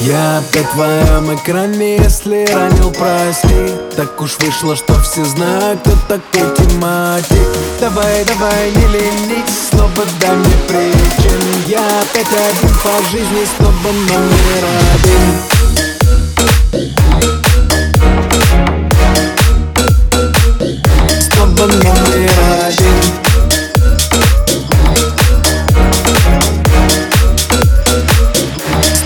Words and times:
Я 0.00 0.38
опять 0.38 0.66
в 0.66 0.72
твоем 0.74 1.34
экране, 1.34 1.96
если 1.96 2.46
ранил, 2.52 2.90
прости. 2.92 3.74
Так 3.96 4.20
уж 4.20 4.38
вышло, 4.38 4.76
что 4.76 4.94
все 5.02 5.24
знают, 5.24 5.80
кто 5.80 5.92
такой 6.08 6.56
тематик 6.56 7.48
Давай, 7.80 8.24
давай, 8.24 8.70
не 8.70 8.86
ленись, 8.86 9.68
снова 9.70 10.04
дай 10.20 10.36
мне 10.36 10.54
причин. 10.68 11.40
Я 11.66 11.80
опять 12.00 12.26
один 12.26 12.74
по 12.82 13.10
жизни, 13.10 13.46
снова 13.56 13.92
номер 13.92 14.64
один 14.94 15.49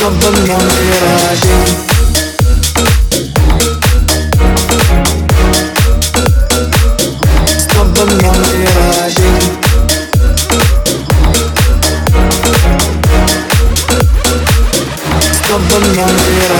снова 0.00 0.30
номер 0.30 1.02
один 1.34 1.90
Снова 15.32 15.78
номер 15.78 16.50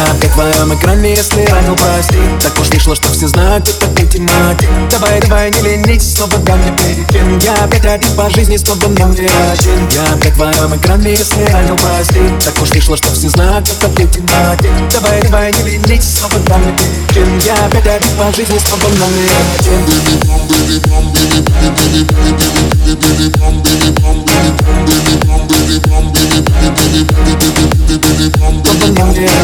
Я 0.00 0.12
опять 0.12 0.30
в 0.30 0.34
твоем 0.34 0.74
экране, 0.74 1.10
если 1.10 1.44
ранил, 1.44 1.76
прости 1.76 2.16
Так 2.40 2.58
уж 2.58 2.68
вышло, 2.68 2.96
что 2.96 3.08
все 3.12 3.28
знают, 3.28 3.68
кто 3.68 3.86
такой 3.86 4.06
тематик 4.06 4.68
Давай, 4.90 5.20
давай, 5.20 5.50
не 5.50 5.60
ленись, 5.60 6.14
снова 6.14 6.38
дай 6.38 6.56
мне 6.56 6.72
перекин 6.78 7.38
Я 7.40 7.64
опять 7.64 7.84
один 7.84 8.16
по 8.16 8.30
жизни, 8.30 8.56
снова 8.56 8.86
номер 8.86 9.30
один 9.52 9.88
Я 9.90 10.14
опять 10.14 10.32
в 10.32 10.36
твоем 10.36 10.74
экране, 10.74 11.10
если 11.10 11.44
ранил, 11.52 11.76
прости 11.76 12.20
Так 12.42 12.62
уж 12.62 12.70
вышло, 12.70 12.96
что 12.96 13.12
все 13.12 13.28
знают, 13.28 13.68
кто 13.68 13.88
такой 13.88 14.06
тематик 14.06 14.70
Давай, 14.90 15.20
давай, 15.22 15.52
не 15.52 15.70
ленись, 15.70 16.16
снова 16.16 16.38
дай 16.46 16.58
мне 16.58 16.72
перекин 16.78 17.38
Я 17.44 17.66
опять 17.66 17.86
один 17.86 18.16
по 18.16 18.32
жизни, 18.34 18.58
снова 18.58 18.88
номер 18.88 19.30
один 19.58 19.84
Снова 19.90 20.50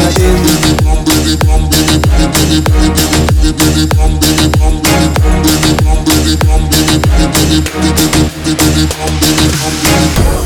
один 0.07 0.46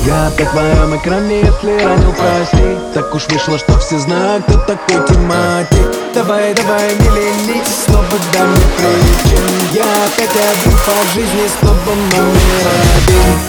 Я 0.06 0.28
опять 0.28 0.48
в 0.48 0.52
твоем 0.52 0.96
экране, 0.98 1.42
если 1.42 1.84
ранил, 1.84 2.14
прости. 2.14 2.78
Так 2.94 3.14
уж 3.16 3.28
вышло, 3.28 3.58
что 3.58 3.78
все 3.80 4.00
знают, 4.00 4.44
кто 4.46 4.58
такой 4.60 5.08
тематик 5.08 5.92
Давай, 6.14 6.54
давай, 6.54 6.94
не 6.96 7.10
ленись, 7.10 7.86
снова 7.86 8.04
дай 8.34 8.46
мне 8.46 8.66
причин. 8.78 9.44
Я 9.74 9.84
опять 10.06 10.36
один 10.36 10.74
по 10.86 10.92
жизни, 11.14 11.48
снова 11.60 11.96
номер 12.12 12.68
один. 12.98 13.40